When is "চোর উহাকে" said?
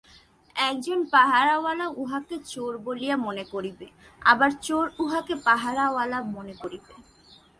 4.61-5.33